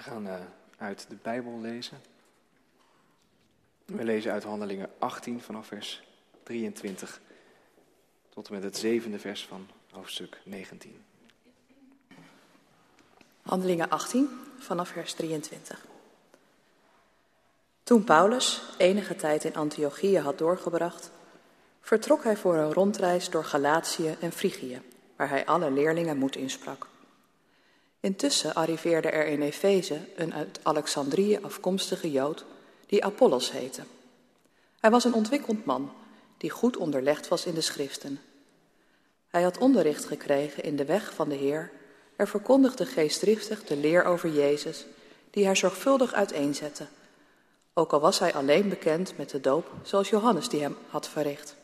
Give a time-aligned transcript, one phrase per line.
[0.00, 0.34] We gaan uh,
[0.78, 2.00] uit de Bijbel lezen.
[3.84, 6.02] We lezen uit Handelingen 18 vanaf vers
[6.42, 7.20] 23
[8.28, 11.04] tot en met het zevende vers van hoofdstuk 19.
[13.42, 14.28] Handelingen 18
[14.58, 15.86] vanaf vers 23.
[17.82, 21.10] Toen Paulus enige tijd in Antiochië had doorgebracht,
[21.80, 24.82] vertrok hij voor een rondreis door Galatië en Frigië,
[25.16, 26.89] waar hij alle leerlingen moed insprak.
[28.00, 32.44] Intussen arriveerde er in Efeze een uit Alexandrië afkomstige Jood
[32.86, 33.82] die Apollos heette.
[34.80, 35.92] Hij was een ontwikkeld man
[36.36, 38.20] die goed onderlegd was in de schriften.
[39.28, 41.70] Hij had onderricht gekregen in de weg van de Heer
[42.16, 44.86] en verkondigde geestdriftig de leer over Jezus,
[45.30, 46.86] die hij zorgvuldig uiteenzette,
[47.74, 51.56] ook al was hij alleen bekend met de doop zoals Johannes die hem had verricht.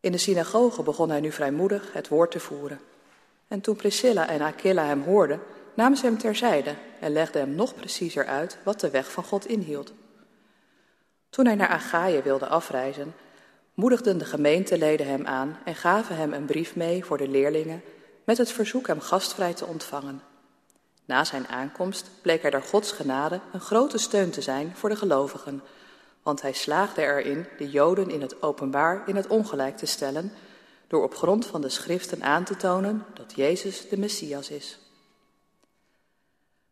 [0.00, 2.80] In de synagoge begon hij nu vrijmoedig het woord te voeren.
[3.48, 5.40] En toen Priscilla en Aquila hem hoorden,
[5.74, 9.46] namen ze hem terzijde en legden hem nog preciezer uit wat de weg van God
[9.46, 9.92] inhield.
[11.30, 13.14] Toen hij naar Achaïe wilde afreizen,
[13.74, 17.82] moedigden de gemeenteleden hem aan en gaven hem een brief mee voor de leerlingen
[18.24, 20.22] met het verzoek hem gastvrij te ontvangen.
[21.04, 24.96] Na zijn aankomst bleek hij door Gods genade een grote steun te zijn voor de
[24.96, 25.62] gelovigen,
[26.22, 30.32] want hij slaagde erin de Joden in het openbaar in het ongelijk te stellen
[30.86, 34.78] door op grond van de schriften aan te tonen dat Jezus de Messias is.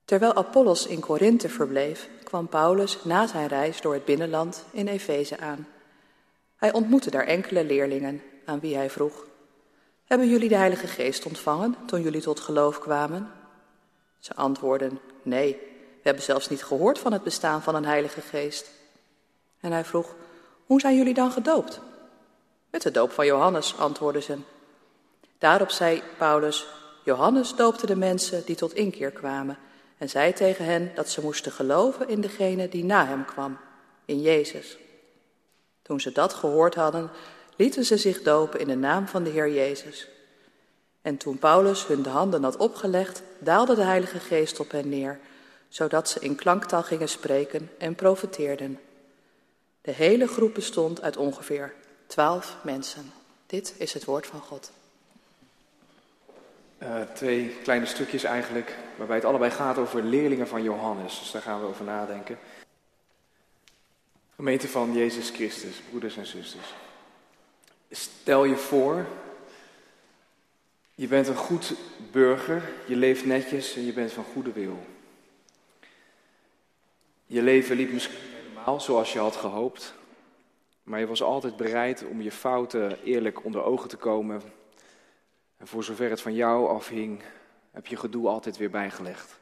[0.04, 5.38] Terwijl Apollos in Korinthe verbleef, kwam Paulus na zijn reis door het binnenland in Efeze
[5.38, 5.66] aan.
[6.56, 9.26] Hij ontmoette daar enkele leerlingen aan wie hij vroeg:
[10.04, 13.30] Hebben jullie de Heilige Geest ontvangen toen jullie tot geloof kwamen?
[14.18, 15.52] Ze antwoordden: Nee,
[15.94, 18.70] we hebben zelfs niet gehoord van het bestaan van een Heilige Geest.
[19.60, 20.14] En hij vroeg:
[20.66, 21.80] Hoe zijn jullie dan gedoopt?
[22.74, 24.38] Met de doop van Johannes, antwoordden ze.
[25.38, 26.66] Daarop zei Paulus:
[27.04, 29.58] Johannes doopte de mensen die tot inkeer kwamen
[29.98, 33.58] en zei tegen hen dat ze moesten geloven in degene die na hem kwam,
[34.04, 34.78] in Jezus.
[35.82, 37.10] Toen ze dat gehoord hadden,
[37.56, 40.08] lieten ze zich dopen in de naam van de Heer Jezus.
[41.02, 45.18] En toen Paulus hun de handen had opgelegd, daalde de Heilige Geest op hen neer,
[45.68, 48.80] zodat ze in klanktaal gingen spreken en profeteerden.
[49.80, 51.74] De hele groep bestond uit ongeveer
[52.14, 53.12] twaalf mensen.
[53.46, 54.70] Dit is het woord van God.
[56.82, 61.18] Uh, twee kleine stukjes eigenlijk, waarbij het allebei gaat over leerlingen van Johannes.
[61.18, 62.38] Dus daar gaan we over nadenken.
[64.34, 66.74] Gemeente van Jezus Christus, broeders en zusters.
[67.90, 69.06] Stel je voor,
[70.94, 71.74] je bent een goed
[72.12, 74.86] burger, je leeft netjes en je bent van goede wil.
[77.26, 78.16] Je leven liep misschien
[78.48, 79.94] helemaal zoals je had gehoopt,
[80.84, 84.42] maar je was altijd bereid om je fouten eerlijk onder ogen te komen.
[85.56, 87.22] En voor zover het van jou afhing,
[87.70, 89.40] heb je gedoe altijd weer bijgelegd.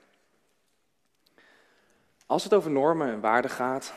[2.27, 3.95] Als het over normen en waarden gaat,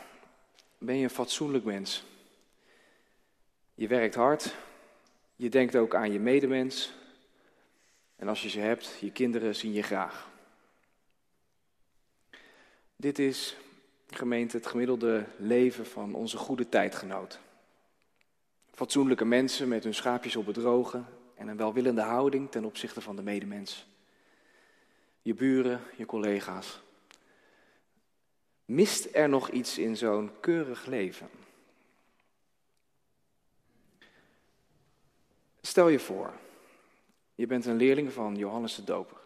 [0.78, 2.06] ben je een fatsoenlijk mens.
[3.74, 4.56] Je werkt hard,
[5.36, 6.94] je denkt ook aan je medemens.
[8.16, 10.30] En als je ze hebt, je kinderen zien je graag.
[12.96, 13.56] Dit is
[14.10, 17.40] gemeente het gemiddelde leven van onze goede tijdgenoot.
[18.72, 20.58] Fatsoenlijke mensen met hun schaapjes op het
[21.36, 23.88] en een welwillende houding ten opzichte van de medemens.
[25.22, 26.82] Je buren, je collega's.
[28.66, 31.30] Mist er nog iets in zo'n keurig leven?
[35.62, 36.34] Stel je voor,
[37.36, 39.18] je bent een leerling van Johannes de Doper.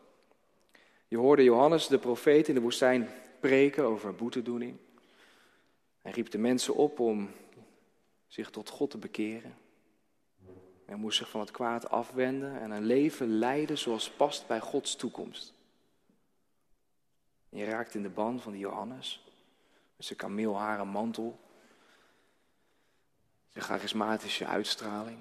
[1.08, 4.78] Je hoorde Johannes de profeet in de woestijn preken over boetedoening.
[6.02, 7.30] Hij riep de mensen op om
[8.28, 9.58] zich tot God te bekeren.
[10.86, 14.96] Hij moest zich van het kwaad afwenden en een leven leiden zoals past bij Gods
[14.96, 15.54] toekomst.
[17.50, 19.24] je raakt in de ban van die Johannes,
[19.96, 21.40] met zijn kameelharen mantel,
[23.50, 25.20] zijn charismatische uitstraling.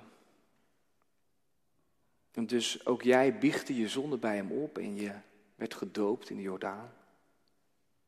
[2.46, 5.12] Dus ook jij biechtte je zonde bij hem op en je
[5.54, 6.92] werd gedoopt in de Jordaan.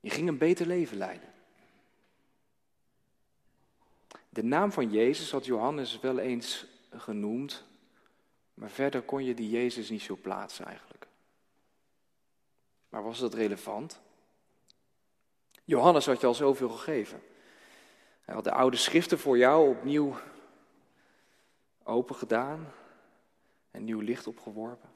[0.00, 1.28] Je ging een beter leven leiden.
[4.28, 7.64] De naam van Jezus had Johannes wel eens genoemd,
[8.54, 11.06] maar verder kon je die Jezus niet zo plaatsen eigenlijk.
[12.88, 14.00] Maar was dat relevant?
[15.64, 17.22] Johannes had je al zoveel gegeven.
[18.20, 20.16] Hij had de oude schriften voor jou opnieuw
[21.82, 22.72] open gedaan
[23.70, 24.88] en nieuw licht opgeworpen.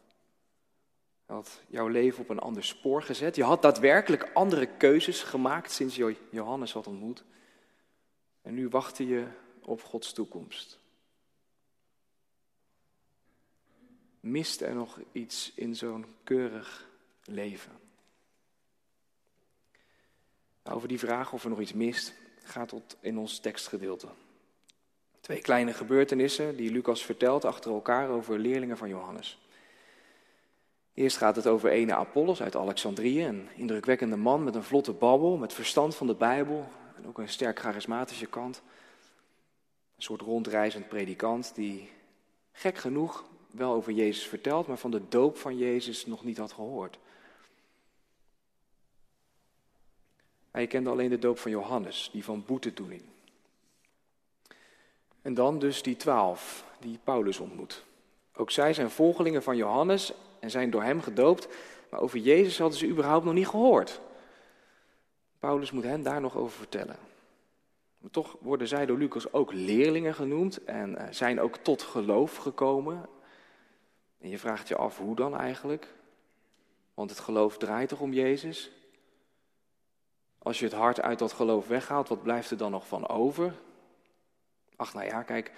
[1.26, 3.36] Had jouw leven op een ander spoor gezet.
[3.36, 7.24] Je had daadwerkelijk andere keuzes gemaakt sinds je Johannes had ontmoet.
[8.42, 9.26] En nu wachtte je
[9.60, 10.78] op Gods toekomst.
[14.20, 16.88] Mist er nog iets in zo'n keurig
[17.24, 17.72] leven?
[20.62, 24.08] Nou, over die vraag of er nog iets mist, gaat tot in ons tekstgedeelte.
[25.20, 29.43] Twee kleine gebeurtenissen die Lucas vertelt achter elkaar over leerlingen van Johannes.
[30.94, 35.36] Eerst gaat het over ene Apollos uit Alexandrië, een indrukwekkende man met een vlotte babbel,
[35.36, 38.62] met verstand van de Bijbel en ook een sterk charismatische kant.
[39.96, 41.90] Een soort rondreizend predikant die
[42.52, 46.52] gek genoeg wel over Jezus vertelt, maar van de doop van Jezus nog niet had
[46.52, 46.98] gehoord.
[50.50, 53.02] Hij kende alleen de doop van Johannes, die van boetedoening.
[55.22, 57.84] En dan dus die twaalf die Paulus ontmoet.
[58.36, 60.12] Ook zij zijn volgelingen van Johannes
[60.44, 61.48] en zijn door hem gedoopt,
[61.88, 64.00] maar over Jezus hadden ze überhaupt nog niet gehoord.
[65.38, 66.96] Paulus moet hen daar nog over vertellen.
[67.98, 72.36] Maar toch worden zij door Lucas ook leerlingen genoemd en eh, zijn ook tot geloof
[72.36, 73.08] gekomen.
[74.20, 75.88] En je vraagt je af hoe dan eigenlijk?
[76.94, 78.70] Want het geloof draait toch om Jezus?
[80.38, 83.54] Als je het hart uit dat geloof weghaalt, wat blijft er dan nog van over?
[84.76, 85.52] Ach, nou ja, kijk,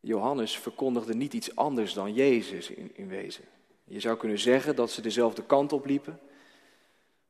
[0.00, 3.44] Johannes verkondigde niet iets anders dan Jezus in, in wezen.
[3.88, 6.20] Je zou kunnen zeggen dat ze dezelfde kant op liepen,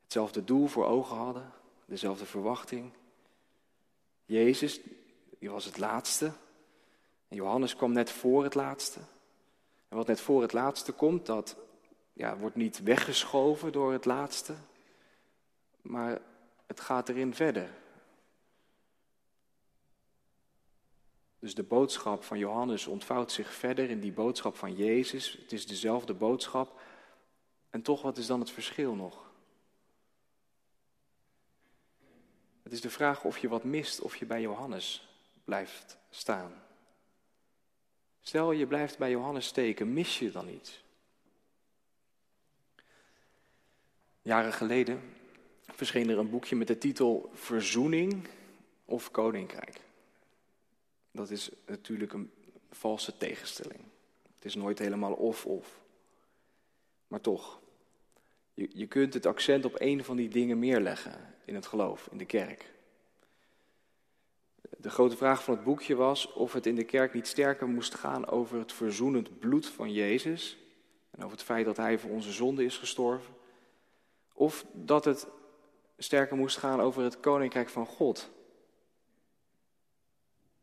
[0.03, 1.53] hetzelfde doel voor ogen hadden,
[1.85, 2.93] dezelfde verwachting.
[4.25, 4.81] Jezus,
[5.39, 6.33] die was het laatste.
[7.29, 9.01] En Johannes kwam net voor het laatste.
[9.89, 11.57] En wat net voor het laatste komt, dat
[12.13, 14.55] ja, wordt niet weggeschoven door het laatste,
[15.83, 16.21] maar
[16.67, 17.71] het gaat erin verder.
[21.39, 25.33] Dus de boodschap van Johannes ontvouwt zich verder in die boodschap van Jezus.
[25.33, 26.81] Het is dezelfde boodschap.
[27.71, 29.25] En toch, wat is dan het verschil nog?
[32.63, 35.09] Het is de vraag of je wat mist of je bij Johannes
[35.45, 36.53] blijft staan.
[38.21, 40.85] Stel je blijft bij Johannes steken, mis je dan iets?
[44.23, 45.01] Jaren geleden
[45.67, 48.29] verscheen er een boekje met de titel Verzoening
[48.85, 49.86] of Koninkrijk.
[51.17, 52.31] Dat is natuurlijk een
[52.71, 53.81] valse tegenstelling.
[54.35, 55.81] Het is nooit helemaal of-of.
[57.09, 57.61] Maar toch,
[58.55, 62.09] je, je kunt het accent op een van die dingen meer leggen in het geloof,
[62.11, 62.75] in de kerk.
[64.79, 67.95] De grote vraag van het boekje was of het in de kerk niet sterker moest
[67.95, 70.59] gaan over het verzoenend bloed van Jezus
[71.11, 73.35] en over het feit dat Hij voor onze zonde is gestorven,
[74.33, 75.27] of dat het
[75.99, 78.31] sterker moest gaan over het koninkrijk van God.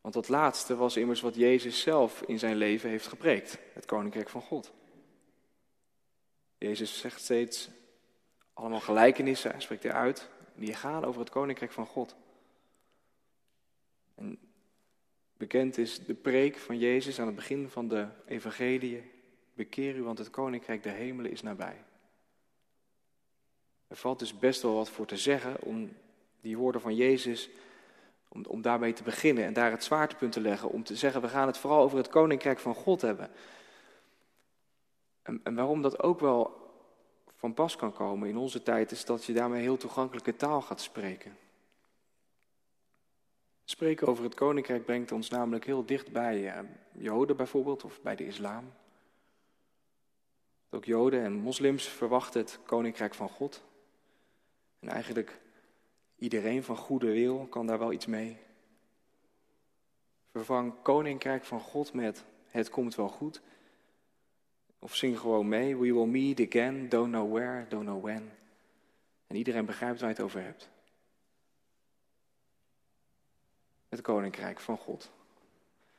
[0.03, 4.29] Want dat laatste was immers wat Jezus zelf in zijn leven heeft gepreekt, het koninkrijk
[4.29, 4.73] van God.
[6.57, 7.69] Jezus zegt steeds
[8.53, 12.15] allemaal gelijkenissen, hij spreekt eruit, die gaan over het koninkrijk van God.
[14.15, 14.39] En
[15.37, 19.11] bekend is de preek van Jezus aan het begin van de evangelie.
[19.53, 21.83] Bekeer u, want het koninkrijk der hemelen is nabij.
[23.87, 25.97] Er valt dus best wel wat voor te zeggen om
[26.41, 27.49] die woorden van Jezus,
[28.33, 30.69] om, om daarmee te beginnen en daar het zwaartepunt te leggen.
[30.69, 33.29] Om te zeggen, we gaan het vooral over het koninkrijk van God hebben.
[35.21, 36.61] En, en waarom dat ook wel
[37.35, 40.81] van pas kan komen in onze tijd, is dat je daarmee heel toegankelijke taal gaat
[40.81, 41.37] spreken.
[43.63, 48.15] Spreken over het koninkrijk brengt ons namelijk heel dicht bij eh, Joden bijvoorbeeld, of bij
[48.15, 48.73] de islam.
[50.69, 53.63] Ook Joden en moslims verwachten het koninkrijk van God.
[54.79, 55.41] En eigenlijk
[56.23, 58.37] iedereen van goede wil kan daar wel iets mee.
[60.31, 63.41] Vervang koninkrijk van God met het komt wel goed.
[64.79, 68.31] Of zing gewoon mee, we will meet again, don't know where, don't know when.
[69.27, 70.69] En iedereen begrijpt waar je het over hebt.
[73.89, 75.11] Het koninkrijk van God.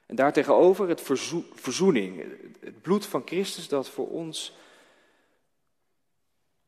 [0.06, 1.00] En daartegenover het
[1.54, 2.24] verzoening,
[2.60, 4.56] het bloed van Christus dat voor ons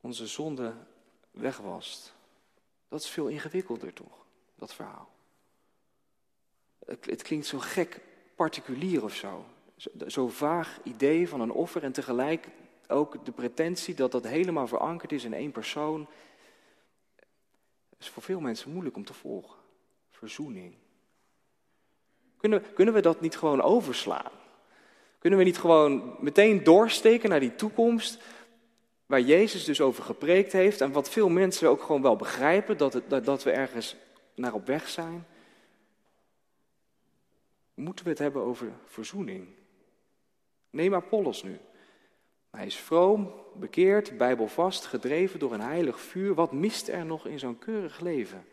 [0.00, 0.75] onze zonde
[1.30, 2.15] wegwast.
[2.88, 5.08] Dat is veel ingewikkelder toch, dat verhaal.
[6.86, 8.00] Het, klinkt zo gek
[8.34, 9.44] particulier of zo.
[10.06, 12.48] Zo vaag idee van een offer en tegelijk
[12.88, 16.06] ook de pretentie dat dat helemaal verankerd is in één persoon.
[17.98, 19.58] is voor veel mensen moeilijk om te volgen.
[20.10, 20.74] Verzoening.
[22.36, 24.32] Kunnen, kunnen we dat niet gewoon overslaan?
[25.18, 28.22] Kunnen we niet gewoon meteen doorsteken naar die toekomst
[29.06, 32.92] waar Jezus dus over gepreekt heeft en wat veel mensen ook gewoon wel begrijpen, dat,
[32.92, 33.96] het, dat, we ergens
[34.34, 35.26] naar op weg zijn?
[37.75, 39.48] Moeten we het hebben over verzoening?
[40.70, 41.58] Neem Apollos nu.
[42.50, 46.34] Hij is vroom, bekeerd, bijbelvast, gedreven door een heilig vuur.
[46.34, 48.46] Wat mist er nog in zo'n keurig leven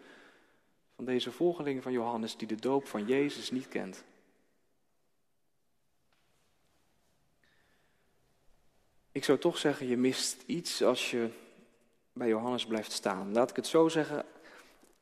[0.96, 4.04] van deze volgeling van Johannes die de doop van Jezus niet kent?
[9.14, 11.30] Ik zou toch zeggen, je mist iets als je
[12.14, 13.34] bij Johannes blijft staan.
[13.34, 14.26] Laat ik het zo zeggen,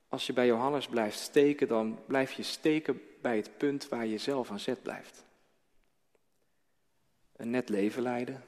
[0.09, 4.17] als je bij Johannes blijft steken, dan blijf je steken bij het punt waar je
[4.17, 5.25] zelf aan zet blijft.
[7.35, 8.43] Een net leven leiden.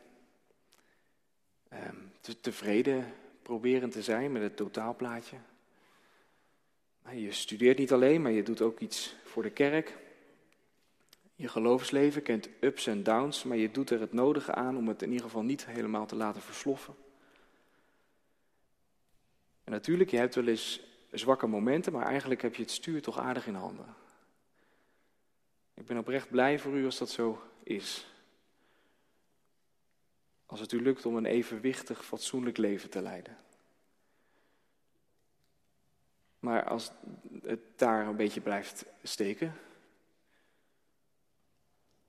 [1.70, 1.96] Ehm,
[2.42, 5.38] tevreden proberen te zijn met het totaalplaatje.
[7.12, 9.98] Je studeert niet alleen, maar je doet ook iets voor de kerk.
[11.44, 15.02] Je geloofsleven kent ups en downs, maar je doet er het nodige aan om het
[15.02, 16.96] in ieder geval niet helemaal te laten versloffen.
[19.64, 20.82] En natuurlijk, je hebt wel eens
[21.12, 23.86] zwakke momenten, maar eigenlijk heb je het stuur toch aardig in handen.
[25.74, 28.08] Ik ben oprecht blij voor u als dat zo is.
[30.46, 33.38] Als het u lukt om een evenwichtig, fatsoenlijk leven te leiden.
[36.40, 36.92] Maar als
[37.42, 39.56] het daar een beetje blijft steken,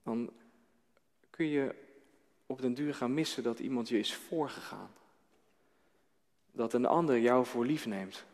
[0.05, 0.33] dan
[1.31, 1.75] kun je
[2.47, 4.95] op den duur gaan missen dat iemand je is voorgegaan.
[6.53, 8.25] Dat een ander jou voor lief neemt.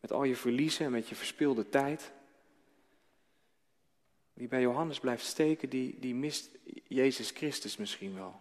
[0.00, 2.12] Met al je verliezen en met je verspilde tijd.
[4.34, 6.50] Die bij Johannes blijft steken, die, die mist
[6.88, 8.40] Jezus Christus misschien wel.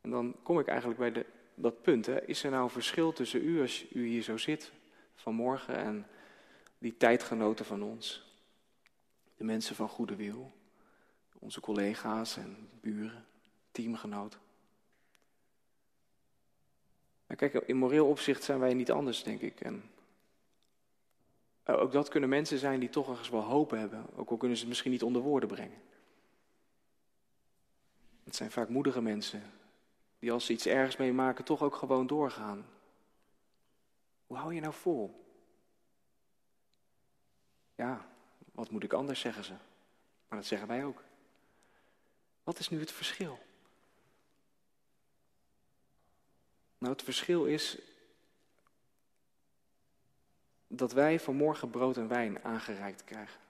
[0.00, 2.06] En dan kom ik eigenlijk bij de, dat punt.
[2.06, 2.26] Hè.
[2.26, 4.72] Is er nou een verschil tussen u als u hier zo zit
[5.14, 6.06] vanmorgen en
[6.78, 8.29] die tijdgenoten van ons?
[9.40, 10.52] De mensen van goede wil,
[11.38, 13.26] onze collega's en buren,
[13.70, 14.40] teamgenoten.
[17.26, 19.60] Maar kijk, in moreel opzicht zijn wij niet anders, denk ik.
[19.60, 19.90] En
[21.64, 24.62] ook dat kunnen mensen zijn die toch ergens wel hoop hebben, ook al kunnen ze
[24.62, 25.82] het misschien niet onder woorden brengen.
[28.24, 29.42] Het zijn vaak moedige mensen
[30.18, 32.66] die als ze iets ergens meemaken toch ook gewoon doorgaan.
[34.26, 35.24] Hoe hou je nou vol?
[37.74, 38.09] Ja,
[38.60, 39.52] wat moet ik anders, zeggen ze.
[40.28, 41.02] Maar dat zeggen wij ook.
[42.42, 43.38] Wat is nu het verschil?
[46.78, 47.78] Nou, het verschil is
[50.66, 53.40] dat wij vanmorgen brood en wijn aangereikt krijgen.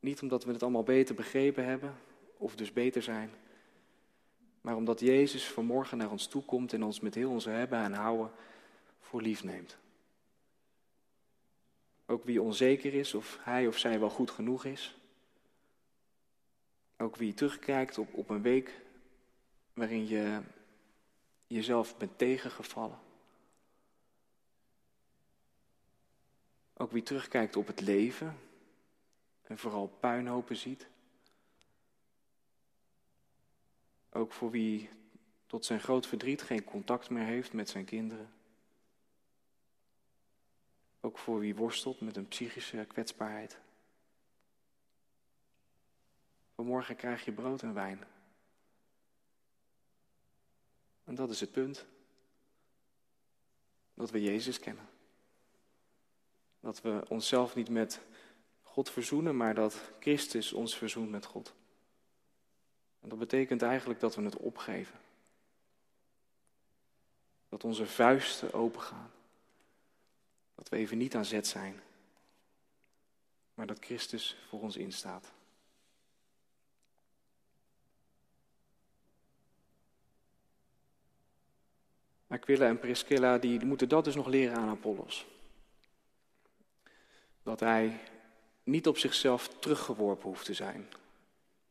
[0.00, 1.94] Niet omdat we het allemaal beter begrepen hebben,
[2.36, 3.30] of dus beter zijn,
[4.60, 7.92] maar omdat Jezus vanmorgen naar ons toe komt en ons met heel onze hebben en
[7.92, 8.30] houden
[9.00, 9.76] voor lief neemt.
[12.14, 14.96] Ook wie onzeker is of hij of zij wel goed genoeg is.
[16.96, 18.80] Ook wie terugkijkt op, op een week
[19.72, 20.40] waarin je
[21.46, 22.98] jezelf bent tegengevallen.
[26.74, 28.36] Ook wie terugkijkt op het leven
[29.42, 30.86] en vooral puinhopen ziet.
[34.10, 34.88] Ook voor wie
[35.46, 38.32] tot zijn groot verdriet geen contact meer heeft met zijn kinderen.
[41.04, 43.58] Ook voor wie worstelt met een psychische kwetsbaarheid.
[46.54, 48.04] Vanmorgen krijg je brood en wijn.
[51.04, 51.86] En dat is het punt.
[53.94, 54.88] Dat we Jezus kennen.
[56.60, 58.00] Dat we onszelf niet met
[58.62, 61.54] God verzoenen, maar dat Christus ons verzoent met God.
[63.00, 65.00] En dat betekent eigenlijk dat we het opgeven.
[67.48, 69.12] Dat onze vuisten opengaan.
[70.64, 71.80] Dat we even niet aan zet zijn,
[73.54, 75.32] maar dat Christus voor ons instaat.
[82.26, 85.26] Aquila en Priscilla die moeten dat dus nog leren aan Apollos.
[87.42, 88.00] Dat hij
[88.62, 90.88] niet op zichzelf teruggeworpen hoeft te zijn,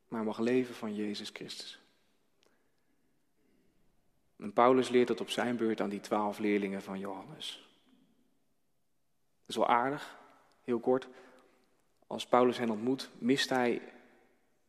[0.07, 1.79] maar mag leven van Jezus Christus.
[4.37, 7.72] En Paulus leert dat op zijn beurt aan die twaalf leerlingen van Johannes.
[9.45, 10.17] Dat is wel aardig,
[10.63, 11.07] heel kort.
[12.07, 13.81] Als Paulus hen ontmoet, mist hij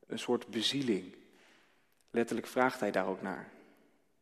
[0.07, 1.15] een soort bezieling.
[2.11, 3.49] Letterlijk vraagt hij daar ook naar.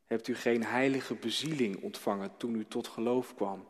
[0.06, 3.66] Hebt u geen heilige bezieling ontvangen toen u tot geloof kwam?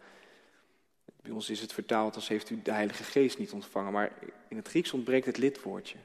[1.23, 4.13] Bij ons is het vertaald als heeft u de Heilige Geest niet ontvangen, maar
[4.49, 5.99] in het Grieks ontbreekt het lidwoordje.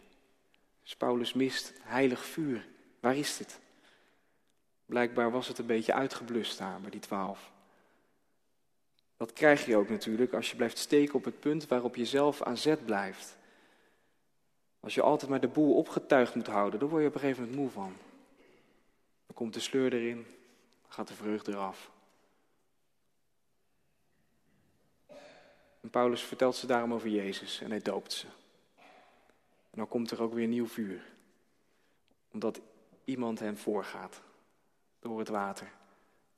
[0.84, 2.68] Dus Paulus mist heilig vuur.
[3.00, 3.60] Waar is dit?
[4.86, 7.52] Blijkbaar was het een beetje uitgeblust daar bij die twaalf.
[9.18, 12.42] Dat krijg je ook natuurlijk als je blijft steken op het punt waarop je zelf
[12.42, 13.38] aan zet blijft.
[14.80, 17.44] Als je altijd maar de boel opgetuigd moet houden, dan word je op een gegeven
[17.44, 17.94] moment moe van.
[19.26, 20.26] Dan komt de sleur erin,
[20.82, 21.92] dan gaat de vreugde eraf.
[25.82, 28.28] En Paulus vertelt ze daarom over Jezus en hij doopt ze.
[29.70, 31.02] En dan komt er ook weer nieuw vuur.
[32.32, 32.60] Omdat
[33.04, 34.22] iemand hen voorgaat
[35.00, 35.72] door het water.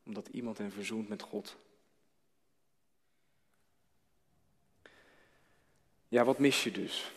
[0.05, 1.57] Omdat iemand hen verzoent met God.
[6.09, 7.11] Ja, wat mis je dus?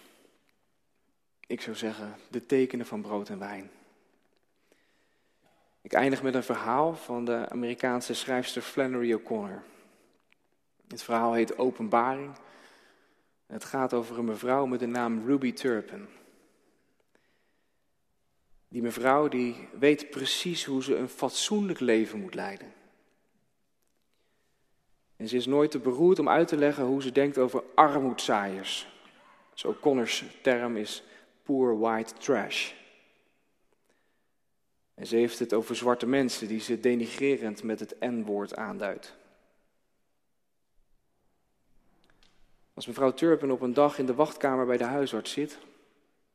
[1.46, 3.70] Ik zou zeggen, de tekenen van brood en wijn.
[5.80, 9.62] Ik eindig met een verhaal van de Amerikaanse schrijfster Flannery O'Connor.
[10.88, 12.36] Het verhaal heet Openbaring.
[13.46, 16.08] Het gaat over een mevrouw met de naam Ruby Turpin.
[18.68, 22.72] Die mevrouw die weet precies hoe ze een fatsoenlijk leven moet leiden.
[25.22, 28.88] En ze is nooit te beroerd om uit te leggen hoe ze denkt over armoedzaaiers.
[29.54, 31.02] Zo Connors term is
[31.42, 32.72] poor white trash.
[34.94, 39.14] En ze heeft het over zwarte mensen die ze denigrerend met het N-woord aanduidt.
[42.74, 45.58] Als mevrouw Turpin op een dag in de wachtkamer bij de huisarts zit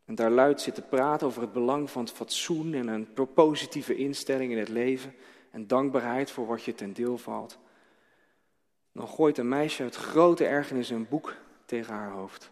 [0.06, 3.96] en daar luid zit te praten over het belang van het fatsoen en een positieve
[3.96, 5.14] instelling in het leven
[5.52, 7.58] en dankbaarheid voor wat je ten deel valt,
[8.98, 11.36] dan gooit een meisje uit grote ergernis een boek
[11.66, 12.52] tegen haar hoofd.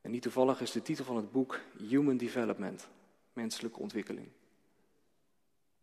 [0.00, 2.88] En niet toevallig is de titel van het boek Human Development,
[3.32, 4.26] menselijke ontwikkeling.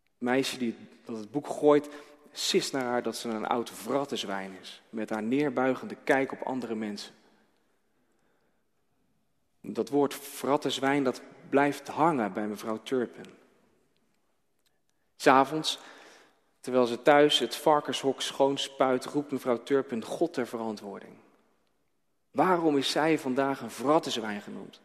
[0.04, 0.76] Het meisje die
[1.06, 1.90] dat het boek gooit,
[2.32, 6.76] sist naar haar dat ze een oud vrattenzwijn is, met haar neerbuigende kijk op andere
[6.76, 7.14] mensen.
[9.62, 13.26] Dat woord vrattenzwijn, dat blijft hangen bij mevrouw Turpin.
[15.16, 15.80] S'avonds,
[16.60, 21.14] terwijl ze thuis het varkenshok schoonspuit, roept mevrouw Turpin God ter verantwoording.
[22.32, 24.82] Waarom is zij vandaag een vrattenzwijn genoemd?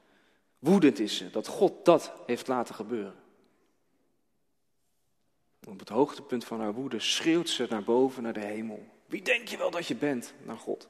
[0.58, 3.14] Woedend is ze dat God dat heeft laten gebeuren.
[5.68, 8.86] Op het hoogtepunt van haar woede schreeuwt ze naar boven, naar de hemel.
[9.06, 10.34] Wie denk je wel dat je bent?
[10.42, 10.88] Naar God.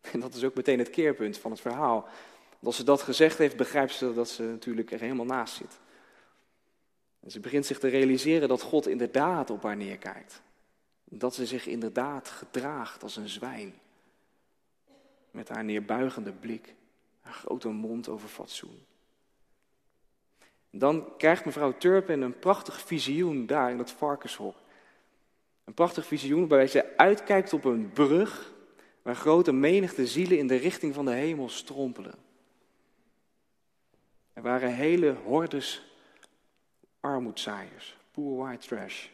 [0.00, 2.08] En dat is ook meteen het keerpunt van het verhaal.
[2.62, 5.78] als ze dat gezegd heeft, begrijpt ze dat ze natuurlijk er helemaal naast zit.
[7.20, 10.42] En ze begint zich te realiseren dat God inderdaad op haar neerkijkt.
[11.04, 13.74] Dat ze zich inderdaad gedraagt als een zwijn.
[15.30, 16.74] Met haar neerbuigende blik,
[17.20, 18.84] haar grote mond over fatsoen.
[20.70, 24.56] Dan krijgt mevrouw Turpin een prachtig visioen daar in dat varkenshok.
[25.64, 28.52] Een prachtig visioen waarbij ze uitkijkt op een brug
[29.02, 32.14] waar grote menigte zielen in de richting van de hemel strompelen.
[34.32, 35.89] Er waren hele hordes
[37.00, 39.06] armoedzaaiers, poor white trash,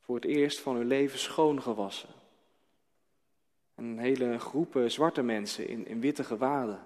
[0.00, 2.08] voor het eerst van hun leven schoongewassen.
[3.74, 6.80] Een hele groepen zwarte mensen in, in witte gewaden.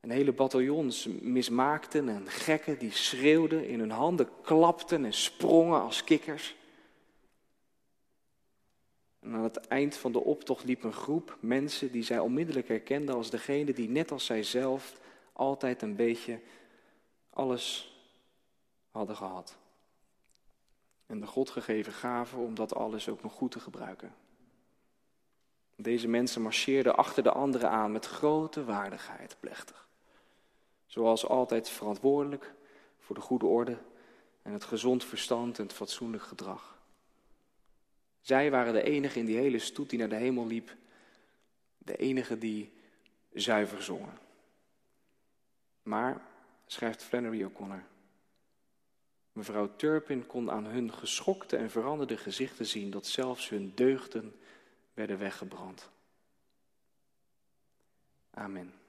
[0.00, 6.04] En hele bataljons mismaakten en gekken die schreeuwden, in hun handen klapten en sprongen als
[6.04, 6.56] kikkers.
[9.20, 13.14] En aan het eind van de optocht liep een groep mensen die zij onmiddellijk herkenden
[13.14, 15.00] als degene die net als zijzelf
[15.32, 16.40] altijd een beetje
[17.30, 17.94] alles
[18.90, 19.58] hadden gehad.
[21.06, 24.14] En de God gegeven gaven om dat alles ook nog goed te gebruiken.
[25.76, 29.88] Deze mensen marcheerden achter de anderen aan met grote waardigheid, plechtig.
[30.86, 32.54] Zoals altijd verantwoordelijk
[32.98, 33.78] voor de goede orde
[34.42, 36.78] en het gezond verstand en het fatsoenlijk gedrag.
[38.20, 40.76] Zij waren de enige in die hele stoet die naar de hemel liep,
[41.78, 42.72] de enige die
[43.32, 44.18] zuiver zongen.
[45.82, 46.22] Maar,
[46.66, 47.84] schrijft Flannery O'Connor,
[49.40, 54.40] mevrouw Turpin kon aan hun geschokte en veranderde gezichten zien dat zelfs hun deugden
[54.94, 55.90] werden weggebrand.
[58.30, 58.79] Amen.